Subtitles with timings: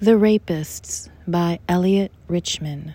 [0.00, 2.94] The Rapists by Elliot Richman.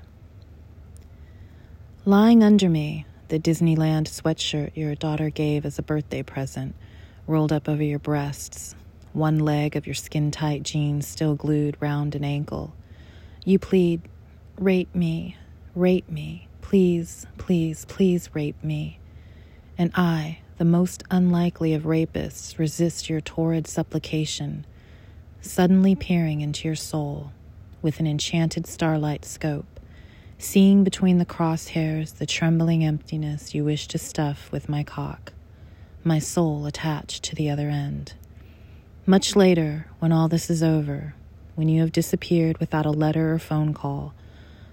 [2.05, 6.75] Lying under me, the Disneyland sweatshirt your daughter gave as a birthday present,
[7.27, 8.73] rolled up over your breasts,
[9.11, 12.73] one leg of your skin tight jeans still glued round an ankle.
[13.43, 14.03] You plead,
[14.57, 15.35] Rape me,
[15.75, 19.01] rape me, please, please, please rape me.
[19.77, 24.65] And I, the most unlikely of rapists, resist your torrid supplication
[25.43, 27.31] suddenly peering into your soul
[27.81, 29.79] with an enchanted starlight scope,
[30.37, 35.33] seeing between the crosshairs the trembling emptiness you wish to stuff with my cock,
[36.03, 38.13] my soul attached to the other end.
[39.05, 41.13] Much later, when all this is over,
[41.55, 44.13] when you have disappeared without a letter or phone call,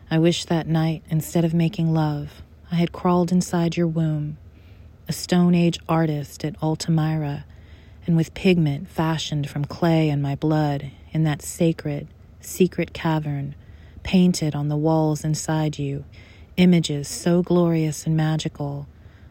[0.09, 4.39] I wish that night, instead of making love, I had crawled inside your womb,
[5.09, 7.45] a Stone Age artist at Altamira
[8.07, 12.09] and with pigment fashioned from clay and my blood in that sacred,
[12.41, 13.55] secret cavern,
[14.03, 16.05] painted on the walls inside you,
[16.57, 18.87] images so glorious and magical,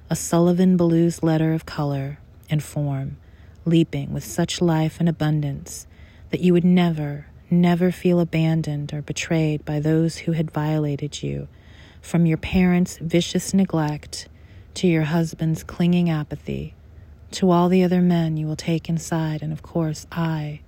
[0.09, 3.17] a Sullivan Blues letter of color and form,
[3.65, 5.87] leaping with such life and abundance
[6.29, 11.47] that you would never, never feel abandoned or betrayed by those who had violated you,
[12.01, 14.27] from your parents' vicious neglect
[14.75, 16.73] to your husband's clinging apathy
[17.31, 20.61] to all the other men you will take inside, and of course, I,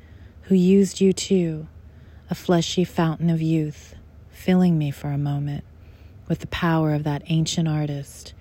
[0.44, 1.68] who used you too,
[2.30, 3.96] a fleshy fountain of youth,
[4.30, 5.64] filling me for a moment
[6.28, 8.34] with the power of that ancient artist,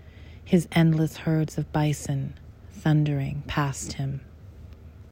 [0.45, 2.35] his endless herds of bison
[2.71, 4.21] thundering past him.